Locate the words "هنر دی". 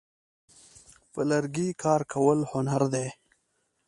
2.51-3.07